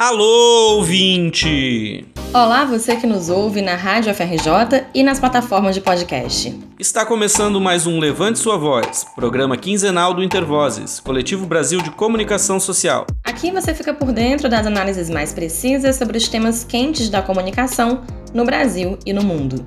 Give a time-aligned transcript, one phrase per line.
[0.00, 2.06] Alô, ouvinte!
[2.32, 6.58] Olá, você que nos ouve na Rádio FRJ e nas plataformas de podcast.
[6.78, 12.58] Está começando mais um Levante Sua Voz, programa quinzenal do Intervozes, Coletivo Brasil de Comunicação
[12.58, 13.06] Social.
[13.22, 18.00] Aqui você fica por dentro das análises mais precisas sobre os temas quentes da comunicação
[18.32, 19.66] no Brasil e no mundo.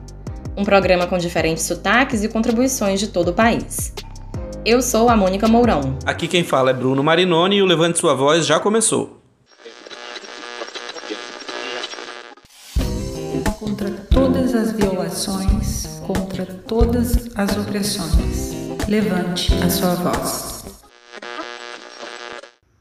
[0.58, 3.94] Um programa com diferentes sotaques e contribuições de todo o país.
[4.66, 5.96] Eu sou a Mônica Mourão.
[6.04, 9.23] Aqui quem fala é Bruno Marinoni e o Levante Sua Voz já começou.
[16.74, 18.52] Todas as opressões.
[18.88, 20.66] Levante a sua voz.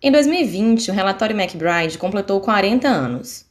[0.00, 3.44] Em 2020, o relatório McBride completou 40 anos.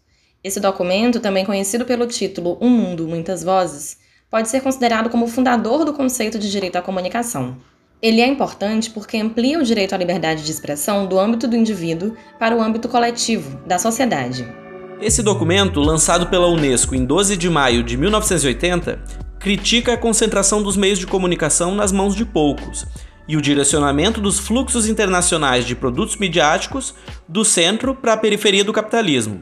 [0.44, 4.00] Esse documento, também conhecido pelo título Um Mundo, Muitas Vozes,
[4.32, 7.58] pode ser considerado como o fundador do conceito de direito à comunicação.
[8.02, 12.18] Ele é importante porque amplia o direito à liberdade de expressão do âmbito do indivíduo
[12.40, 14.52] para o âmbito coletivo, da sociedade.
[15.00, 20.78] Esse documento, lançado pela Unesco em 12 de maio de 1980, critica a concentração dos
[20.78, 22.86] meios de comunicação nas mãos de poucos
[23.28, 26.94] e o direcionamento dos fluxos internacionais de produtos midiáticos
[27.28, 29.42] do centro para a periferia do capitalismo.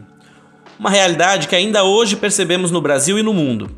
[0.80, 3.70] Uma realidade que ainda hoje percebemos no Brasil e no mundo.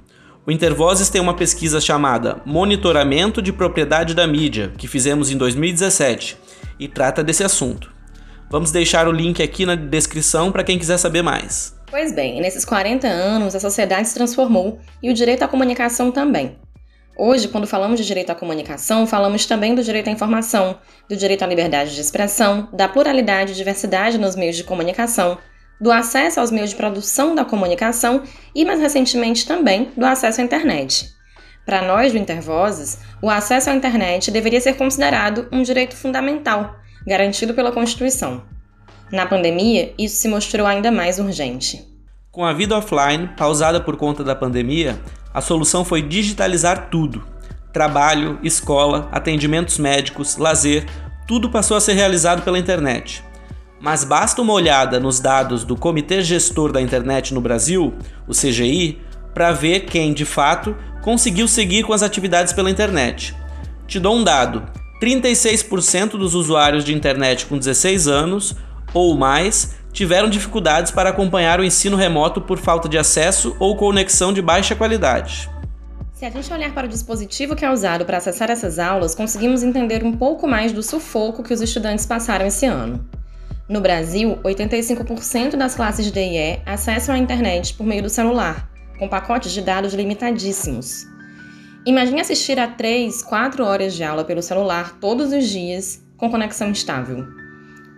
[0.45, 6.37] O Intervozes tem uma pesquisa chamada Monitoramento de Propriedade da Mídia, que fizemos em 2017,
[6.79, 7.91] e trata desse assunto.
[8.49, 11.80] Vamos deixar o link aqui na descrição para quem quiser saber mais.
[11.91, 16.57] Pois bem, nesses 40 anos a sociedade se transformou e o direito à comunicação também.
[17.17, 21.43] Hoje, quando falamos de direito à comunicação, falamos também do direito à informação, do direito
[21.43, 25.37] à liberdade de expressão, da pluralidade e diversidade nos meios de comunicação,
[25.81, 28.23] do acesso aos meios de produção da comunicação
[28.55, 31.09] e, mais recentemente, também do acesso à internet.
[31.65, 36.73] Para nós do Intervozes, o acesso à internet deveria ser considerado um direito fundamental
[37.05, 38.43] garantido pela Constituição.
[39.11, 41.85] Na pandemia, isso se mostrou ainda mais urgente.
[42.31, 45.01] Com a vida offline, pausada por conta da pandemia,
[45.33, 47.21] a solução foi digitalizar tudo.
[47.73, 50.85] Trabalho, escola, atendimentos médicos, lazer,
[51.27, 53.21] tudo passou a ser realizado pela internet.
[53.81, 57.93] Mas basta uma olhada nos dados do Comitê Gestor da Internet no Brasil,
[58.25, 58.97] o CGI,
[59.33, 63.35] para ver quem, de fato, conseguiu seguir com as atividades pela internet.
[63.87, 64.63] Te dou um dado:
[65.01, 68.55] 36% dos usuários de internet com 16 anos
[68.93, 74.31] ou mais tiveram dificuldades para acompanhar o ensino remoto por falta de acesso ou conexão
[74.31, 75.49] de baixa qualidade.
[76.13, 79.63] Se a gente olhar para o dispositivo que é usado para acessar essas aulas, conseguimos
[79.63, 83.03] entender um pouco mais do sufoco que os estudantes passaram esse ano.
[83.67, 88.69] No Brasil, 85% das classes de DIE acessam a internet por meio do celular,
[88.99, 91.07] com pacotes de dados limitadíssimos.
[91.85, 96.69] Imagine assistir a 3, 4 horas de aula pelo celular todos os dias com conexão
[96.71, 97.25] estável.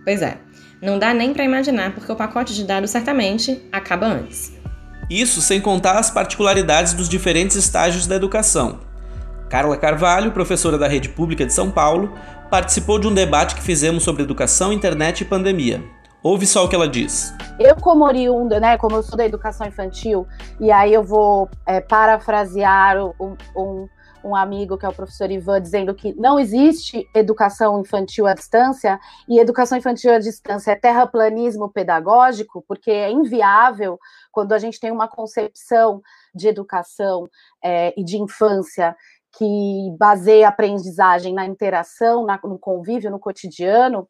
[0.05, 0.37] Pois é,
[0.83, 4.53] não dá nem para imaginar porque o pacote de dados certamente acaba antes.
[5.09, 8.79] Isso sem contar as particularidades dos diferentes estágios da educação.
[9.49, 12.13] Carla Carvalho, professora da Rede Pública de São Paulo,
[12.49, 15.81] participou de um debate que fizemos sobre educação, internet e pandemia.
[16.21, 17.33] Ouve só o que ela diz.
[17.59, 20.25] Eu, como oriunda, né, como eu sou da educação infantil,
[20.59, 23.87] e aí eu vou é, parafrasear um, um,
[24.23, 28.99] um, amigo que é o professor Ivan, dizendo que não existe educação infantil à distância,
[29.27, 33.99] e educação infantil à distância é terraplanismo pedagógico, porque é inviável
[34.31, 36.01] quando a gente tem uma concepção
[36.33, 37.27] de educação
[37.63, 38.95] é, e de infância
[39.37, 44.07] que baseia a aprendizagem na interação, na, no convívio, no cotidiano,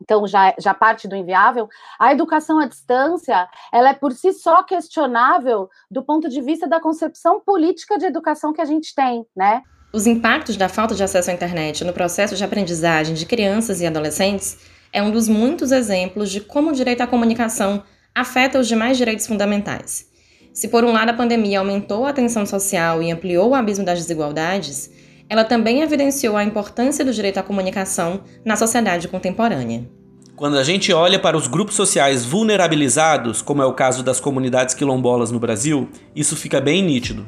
[0.00, 4.62] então já, já parte do inviável, a educação à distância, ela é por si só
[4.62, 9.62] questionável do ponto de vista da concepção política de educação que a gente tem, né?
[9.92, 13.86] Os impactos da falta de acesso à internet no processo de aprendizagem de crianças e
[13.86, 14.58] adolescentes
[14.92, 17.82] é um dos muitos exemplos de como o direito à comunicação
[18.14, 20.06] afeta os demais direitos fundamentais.
[20.52, 23.98] Se por um lado a pandemia aumentou a tensão social e ampliou o abismo das
[24.00, 24.90] desigualdades,
[25.28, 29.88] ela também evidenciou a importância do direito à comunicação na sociedade contemporânea.
[30.34, 34.74] Quando a gente olha para os grupos sociais vulnerabilizados, como é o caso das comunidades
[34.74, 37.26] quilombolas no Brasil, isso fica bem nítido.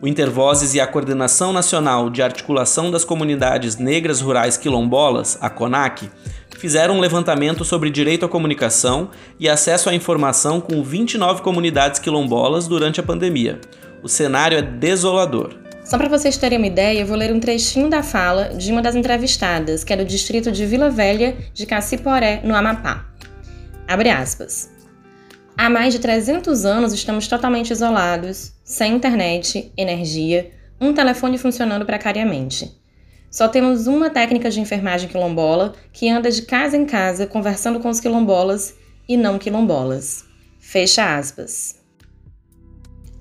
[0.00, 6.10] O Intervozes e a Coordenação Nacional de Articulação das Comunidades Negras Rurais Quilombolas, a CONAC,
[6.56, 12.66] fizeram um levantamento sobre direito à comunicação e acesso à informação com 29 comunidades quilombolas
[12.66, 13.60] durante a pandemia.
[14.02, 15.65] O cenário é desolador.
[15.86, 18.82] Só para vocês terem uma ideia, eu vou ler um trechinho da fala de uma
[18.82, 23.06] das entrevistadas, que é do distrito de Vila Velha de Caciporé, no Amapá.
[23.86, 24.68] Abre aspas.
[25.56, 30.50] Há mais de 300 anos estamos totalmente isolados, sem internet, energia,
[30.80, 32.76] um telefone funcionando precariamente.
[33.30, 37.88] Só temos uma técnica de enfermagem quilombola que anda de casa em casa conversando com
[37.88, 38.74] os quilombolas
[39.08, 40.24] e não quilombolas.
[40.58, 41.76] Fecha aspas.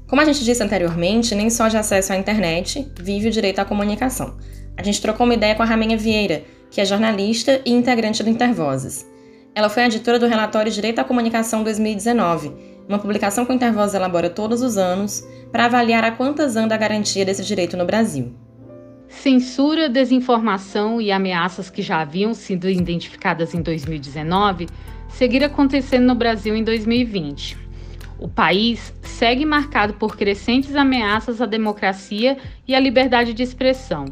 [0.08, 3.66] Como a gente disse anteriormente, nem só de acesso à internet vive o direito à
[3.66, 4.38] comunicação.
[4.78, 8.30] A gente trocou uma ideia com a Raminha Vieira, que é jornalista e integrante do
[8.30, 9.06] Intervozes.
[9.56, 12.52] Ela foi editora do relatório Direito à Comunicação 2019,
[12.88, 16.78] uma publicação que o Intervozes elabora todos os anos para avaliar a quantas anda a
[16.78, 18.36] garantia desse direito no Brasil.
[19.08, 24.68] Censura, desinformação e ameaças que já haviam sido identificadas em 2019
[25.10, 27.65] seguiram acontecendo no Brasil em 2020.
[28.18, 34.06] O país segue marcado por crescentes ameaças à democracia e à liberdade de expressão,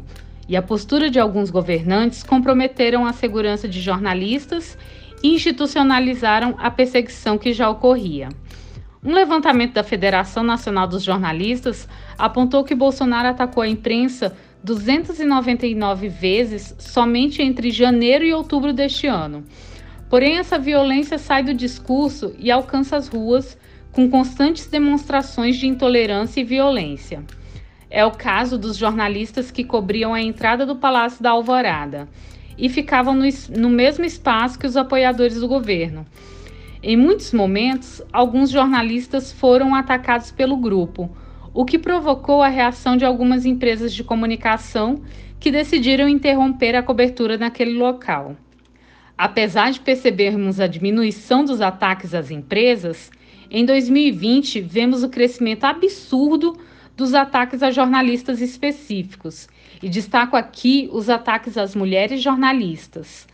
[0.48, 4.76] e a postura de alguns governantes comprometeram a segurança de jornalistas
[5.22, 8.28] e institucionalizaram a perseguição que já ocorria.
[9.02, 16.74] Um levantamento da Federação Nacional dos Jornalistas apontou que Bolsonaro atacou a imprensa 299 vezes
[16.78, 19.44] somente entre janeiro e outubro deste ano.
[20.08, 23.58] Porém, essa violência sai do discurso e alcança as ruas
[23.94, 27.22] com constantes demonstrações de intolerância e violência.
[27.88, 32.08] É o caso dos jornalistas que cobriam a entrada do Palácio da Alvorada
[32.58, 33.24] e ficavam no,
[33.56, 36.04] no mesmo espaço que os apoiadores do governo.
[36.82, 41.08] Em muitos momentos, alguns jornalistas foram atacados pelo grupo,
[41.54, 45.02] o que provocou a reação de algumas empresas de comunicação
[45.38, 48.36] que decidiram interromper a cobertura naquele local.
[49.16, 53.12] Apesar de percebermos a diminuição dos ataques às empresas,
[53.50, 56.56] em 2020 vemos o crescimento absurdo
[56.96, 59.48] dos ataques a jornalistas específicos,
[59.82, 63.26] e destaco aqui os ataques às mulheres jornalistas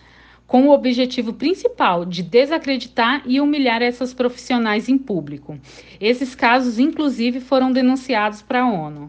[0.51, 5.57] com o objetivo principal de desacreditar e humilhar essas profissionais em público.
[6.01, 9.09] Esses casos, inclusive, foram denunciados para a ONU.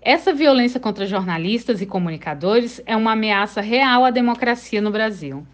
[0.00, 5.46] Essa violência contra jornalistas e comunicadores é uma ameaça real à democracia no Brasil.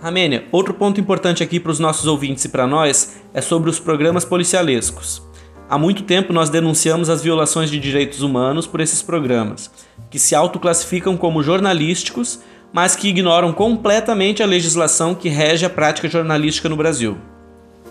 [0.00, 3.78] Ramênia, outro ponto importante aqui para os nossos ouvintes e para nós é sobre os
[3.78, 5.22] programas policialescos.
[5.68, 9.70] Há muito tempo nós denunciamos as violações de direitos humanos por esses programas,
[10.10, 12.40] que se autoclassificam como jornalísticos
[12.72, 17.16] mas que ignoram completamente a legislação que rege a prática jornalística no Brasil.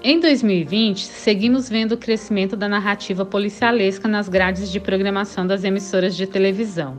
[0.02, 6.16] Em 2020, seguimos vendo o crescimento da narrativa policialesca nas grades de programação das emissoras
[6.16, 6.98] de televisão.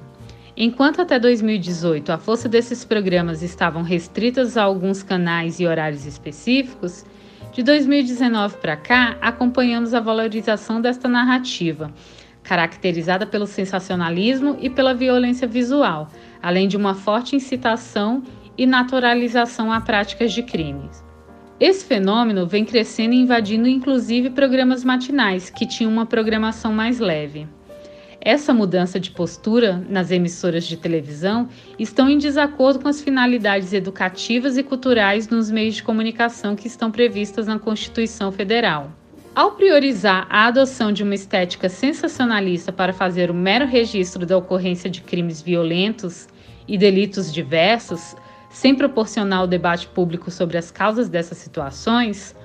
[0.57, 7.05] Enquanto até 2018 a força desses programas estavam restritas a alguns canais e horários específicos,
[7.53, 11.93] de 2019 para cá acompanhamos a valorização desta narrativa,
[12.43, 16.09] caracterizada pelo sensacionalismo e pela violência visual,
[16.43, 18.23] além de uma forte incitação
[18.59, 21.05] e naturalização a práticas de crimes.
[21.59, 27.47] Esse fenômeno vem crescendo e invadindo inclusive programas matinais, que tinham uma programação mais leve.
[28.23, 34.59] Essa mudança de postura nas emissoras de televisão estão em desacordo com as finalidades educativas
[34.59, 38.93] e culturais nos meios de comunicação que estão previstas na Constituição Federal.
[39.35, 44.91] Ao priorizar a adoção de uma estética sensacionalista para fazer o mero registro da ocorrência
[44.91, 46.29] de crimes violentos
[46.69, 48.15] e delitos diversos,
[48.51, 52.37] sem proporcionar o debate público sobre as causas dessas situações,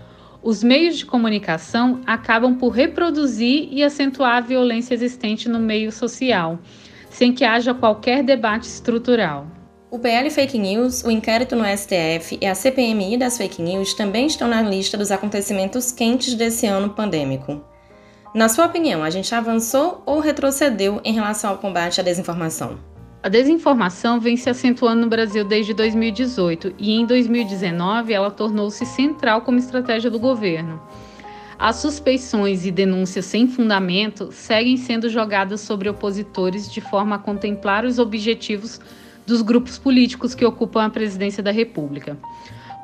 [0.46, 6.60] os meios de comunicação acabam por reproduzir e acentuar a violência existente no meio social,
[7.10, 9.48] sem que haja qualquer debate estrutural.
[9.90, 14.28] O PL Fake News, o inquérito no STF e a CPMI das fake news também
[14.28, 17.60] estão na lista dos acontecimentos quentes desse ano pandêmico.
[18.36, 22.78] Na sua opinião, a gente avançou ou retrocedeu em relação ao combate à desinformação?
[23.26, 29.42] A desinformação vem se acentuando no Brasil desde 2018 e em 2019 ela tornou-se central
[29.42, 30.80] como estratégia do governo.
[31.58, 37.84] As suspeições e denúncias sem fundamento seguem sendo jogadas sobre opositores de forma a contemplar
[37.84, 38.80] os objetivos
[39.26, 42.16] dos grupos políticos que ocupam a presidência da República.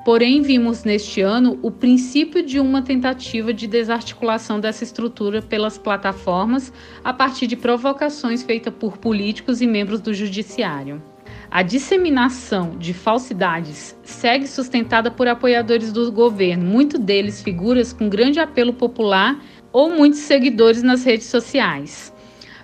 [0.04, 6.74] Porém, vimos neste ano o princípio de uma tentativa de desarticulação dessa estrutura pelas plataformas
[7.04, 11.04] a partir de provocações feitas por políticos e membros do judiciário.
[11.52, 18.40] A disseminação de falsidades segue sustentada por apoiadores do governo, muitos deles figuras com grande
[18.40, 19.40] apelo popular
[19.72, 22.12] ou muitos seguidores nas redes sociais.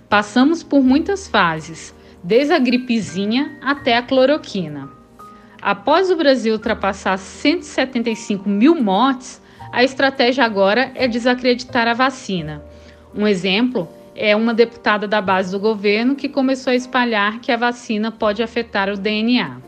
[0.08, 4.97] Passamos por muitas fases, desde a gripezinha até a cloroquina.
[5.60, 12.62] Após o Brasil ultrapassar 175 mil mortes, a estratégia agora é desacreditar a vacina.
[13.14, 17.56] Um exemplo é uma deputada da base do governo que começou a espalhar que a
[17.56, 19.58] vacina pode afetar o DNA.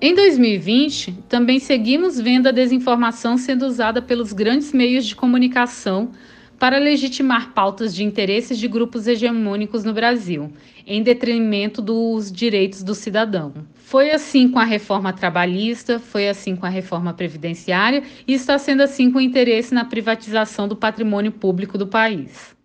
[0.00, 6.10] Em 2020, também seguimos vendo a desinformação sendo usada pelos grandes meios de comunicação
[6.58, 10.52] para legitimar pautas de interesses de grupos hegemônicos no Brasil,
[10.86, 13.54] em detrimento dos direitos do cidadão.
[13.74, 18.82] Foi assim com a reforma trabalhista, foi assim com a reforma previdenciária e está sendo
[18.82, 22.56] assim com o interesse na privatização do patrimônio público do país.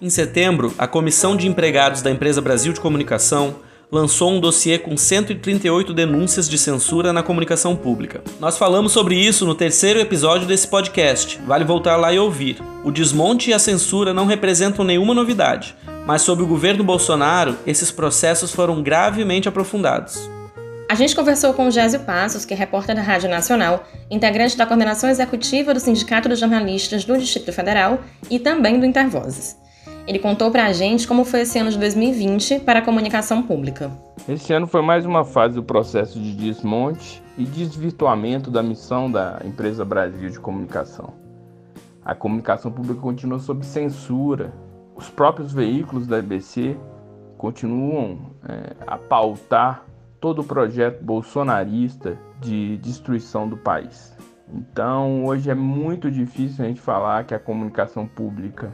[0.00, 3.56] Em setembro, a Comissão de Empregados da Empresa Brasil de Comunicação
[3.90, 8.22] lançou um dossiê com 138 denúncias de censura na comunicação pública.
[8.38, 12.62] Nós falamos sobre isso no terceiro episódio desse podcast, vale voltar lá e ouvir.
[12.84, 15.74] O desmonte e a censura não representam nenhuma novidade,
[16.06, 20.28] mas sob o governo Bolsonaro, esses processos foram gravemente aprofundados.
[20.90, 24.64] A gente conversou com o Gésio Passos, que é repórter da Rádio Nacional, integrante da
[24.64, 29.54] coordenação executiva do Sindicato dos Jornalistas do Distrito Federal e também do Intervozes.
[30.08, 33.90] Ele contou para a gente como foi esse ano de 2020 para a comunicação pública.
[34.26, 39.38] Esse ano foi mais uma fase do processo de desmonte e desvirtuamento da missão da
[39.44, 41.12] Empresa Brasil de Comunicação.
[42.02, 44.50] A comunicação pública continua sob censura.
[44.96, 46.74] Os próprios veículos da EBC
[47.36, 49.84] continuam é, a pautar
[50.18, 54.16] todo o projeto bolsonarista de destruição do país.
[54.50, 58.72] Então, hoje é muito difícil a gente falar que a comunicação pública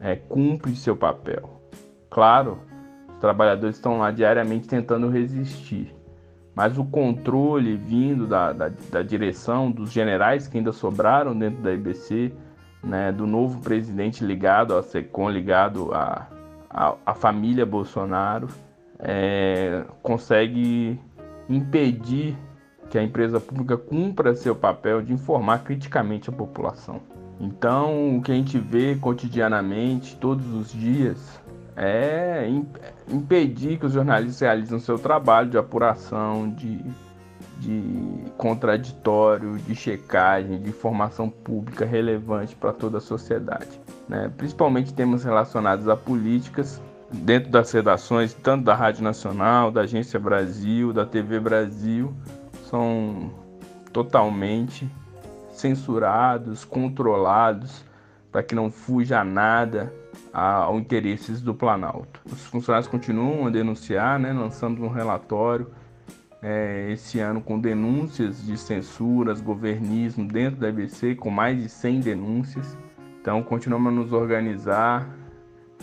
[0.00, 1.60] é, cumpre seu papel.
[2.08, 2.58] Claro,
[3.08, 5.94] os trabalhadores estão lá diariamente tentando resistir,
[6.54, 11.72] mas o controle vindo da, da, da direção, dos generais que ainda sobraram dentro da
[11.72, 12.32] IBC,
[12.82, 16.26] né, do novo presidente ligado ao SECOM, ligado à
[16.70, 18.48] a, família Bolsonaro,
[18.98, 20.98] é, consegue
[21.48, 22.36] impedir
[22.88, 27.00] que a empresa pública cumpra seu papel de informar criticamente a população.
[27.40, 31.40] Então, o que a gente vê cotidianamente, todos os dias,
[31.74, 32.46] é
[33.08, 36.84] impedir que os jornalistas realizem o seu trabalho de apuração, de,
[37.58, 43.80] de contraditório, de checagem, de informação pública relevante para toda a sociedade.
[44.06, 44.30] Né?
[44.36, 50.92] Principalmente temas relacionados a políticas dentro das redações, tanto da Rádio Nacional, da Agência Brasil,
[50.92, 52.12] da TV Brasil,
[52.68, 53.30] são
[53.92, 54.86] totalmente
[55.60, 57.84] censurados, controlados,
[58.32, 59.92] para que não fuja nada
[60.32, 62.20] aos interesses do Planalto.
[62.30, 64.32] Os funcionários continuam a denunciar, né?
[64.32, 65.68] lançamos um relatório
[66.42, 72.00] é, esse ano com denúncias de censuras, governismo dentro da EBC, com mais de 100
[72.00, 72.76] denúncias.
[73.20, 75.08] Então, continuamos a nos organizar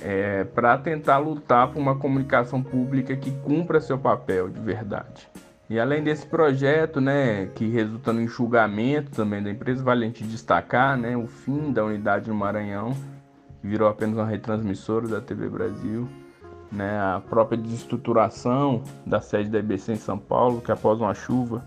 [0.01, 5.29] é, para tentar lutar por uma comunicação pública que cumpra seu papel de verdade.
[5.69, 10.23] E além desse projeto, né, que resulta no enxugamento também da empresa, vale a gente
[10.23, 12.93] destacar, né, o fim da unidade no Maranhão,
[13.59, 16.07] que virou apenas uma retransmissora da TV Brasil,
[16.71, 21.65] né, a própria desestruturação da sede da IBC em São Paulo, que após uma chuva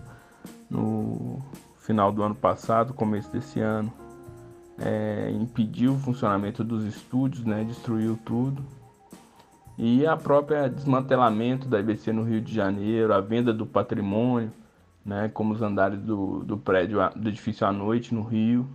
[0.67, 1.39] no
[1.77, 3.93] final do ano passado, começo desse ano,
[4.79, 8.80] é, impediu o funcionamento dos estúdios, né, destruiu tudo
[9.83, 14.53] e a própria desmantelamento da IBC no Rio de Janeiro, a venda do patrimônio,
[15.03, 18.69] né, como os andares do, do prédio do edifício à noite no Rio.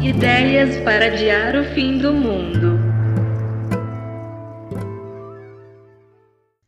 [0.00, 2.78] Ideias para adiar o fim do mundo.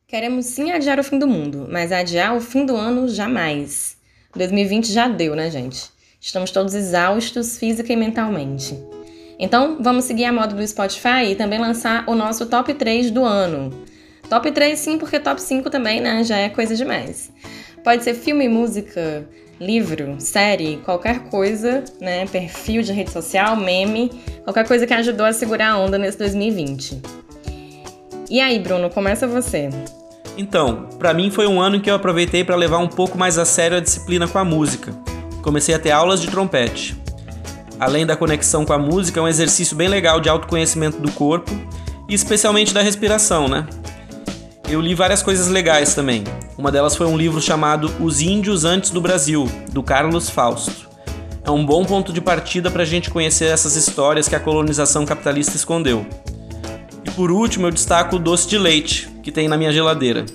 [0.09, 3.97] Queremos sim adiar o fim do mundo, mas adiar o fim do ano jamais.
[4.35, 5.89] 2020 já deu, né, gente?
[6.21, 8.77] Estamos todos exaustos física e mentalmente.
[9.39, 13.25] Então, vamos seguir a moda do Spotify e também lançar o nosso top 3 do
[13.25, 13.71] ano.
[14.31, 17.31] Top 3 sim, porque top 5 também, né, já é coisa demais.
[17.85, 19.29] Pode ser filme, música,
[19.61, 24.11] livro, série, qualquer coisa, né, perfil de rede social, meme,
[24.43, 27.01] qualquer coisa que ajudou a segurar a onda nesse 2020.
[28.29, 29.69] E aí, Bruno, começa você.
[30.37, 33.45] Então, para mim foi um ano que eu aproveitei para levar um pouco mais a
[33.45, 34.93] sério a disciplina com a música.
[35.43, 37.06] Comecei a ter aulas de trompete
[37.79, 41.51] além da conexão com a música, é um exercício bem legal de autoconhecimento do corpo
[42.09, 43.67] e especialmente da respiração, né?
[44.69, 46.25] Eu li várias coisas legais também.
[46.59, 50.89] Uma delas foi um livro chamado Os Índios Antes do Brasil, do Carlos Fausto.
[51.45, 55.07] É um bom ponto de partida para a gente conhecer essas histórias que a colonização
[55.07, 56.05] capitalista escondeu.
[57.05, 60.27] E por último, eu destaco o doce de leite que tem na minha geladeira,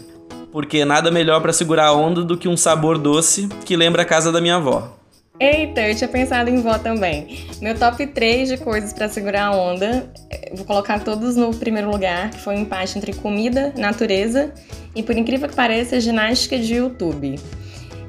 [0.52, 4.06] porque nada melhor para segurar a onda do que um sabor doce que lembra a
[4.06, 5.01] casa da minha avó.
[5.42, 7.48] Eita, eu tinha pensado em vó também.
[7.60, 11.90] Meu top 3 de coisas para segurar a onda, eh, vou colocar todos no primeiro
[11.90, 14.54] lugar, que foi um empate entre comida, natureza
[14.96, 17.40] e, por incrível que pareça, ginástica de YouTube.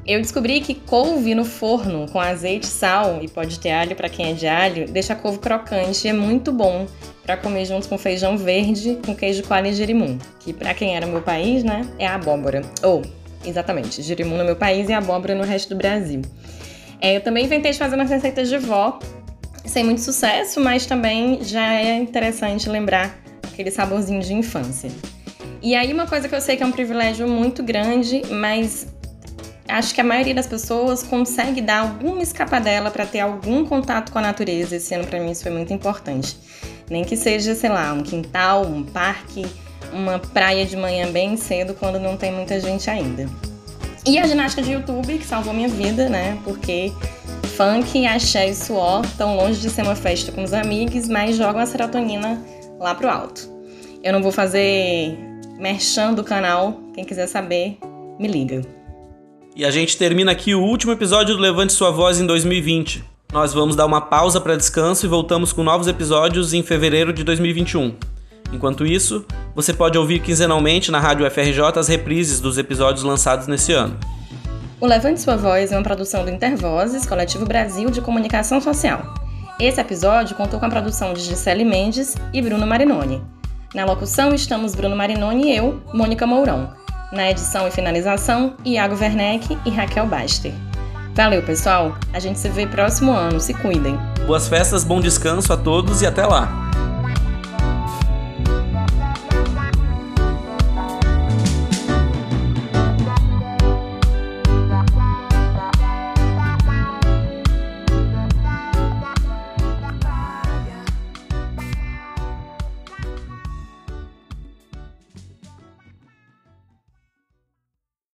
[0.06, 4.10] Eu descobri que couve no forno com azeite, sal e pó de ter alho para
[4.10, 6.86] quem é de alho deixa a couve crocante e é muito bom
[7.24, 11.06] para comer junto com feijão verde com queijo coalho e girimum, que para quem era
[11.06, 12.60] meu país, né, é a abóbora.
[12.82, 16.20] Ou, oh, exatamente, girimum no meu país e abóbora no resto do Brasil.
[17.02, 19.00] É, eu também inventei de fazer umas receitas de vó,
[19.66, 24.88] sem muito sucesso, mas também já é interessante lembrar aquele saborzinho de infância.
[25.60, 28.86] E aí, uma coisa que eu sei que é um privilégio muito grande, mas
[29.66, 34.20] acho que a maioria das pessoas consegue dar alguma escapadela para ter algum contato com
[34.20, 34.76] a natureza.
[34.76, 36.36] Esse ano, para mim, isso foi muito importante.
[36.88, 39.44] Nem que seja, sei lá, um quintal, um parque,
[39.92, 43.28] uma praia de manhã bem cedo, quando não tem muita gente ainda.
[44.04, 46.36] E a ginástica de YouTube, que salvou minha vida, né?
[46.42, 46.92] Porque
[47.56, 51.60] funk, axé e suor estão longe de ser uma festa com os amigos, mas jogam
[51.60, 52.42] a serotonina
[52.80, 53.48] lá pro alto.
[54.02, 55.16] Eu não vou fazer
[55.56, 57.78] merchan do canal, quem quiser saber,
[58.18, 58.62] me liga.
[59.54, 63.04] E a gente termina aqui o último episódio do Levante Sua Voz em 2020.
[63.32, 67.22] Nós vamos dar uma pausa para descanso e voltamos com novos episódios em fevereiro de
[67.22, 67.94] 2021.
[68.52, 73.72] Enquanto isso, você pode ouvir quinzenalmente na Rádio FRJ as reprises dos episódios lançados nesse
[73.72, 73.96] ano.
[74.80, 79.14] O Levante Sua Voz é uma produção do Intervozes, Coletivo Brasil de Comunicação Social.
[79.58, 83.22] Esse episódio contou com a produção de Gisele Mendes e Bruno Marinoni.
[83.74, 86.70] Na locução estamos Bruno Marinoni e eu, Mônica Mourão.
[87.12, 90.52] Na edição e finalização, Iago Werneck e Raquel Baster.
[91.14, 91.94] Valeu, pessoal!
[92.12, 93.38] A gente se vê próximo ano.
[93.38, 93.98] Se cuidem!
[94.26, 96.61] Boas festas, bom descanso a todos e até lá!